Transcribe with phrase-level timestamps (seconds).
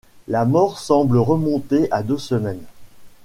[0.27, 2.65] La mort semble remonter à deux semaines.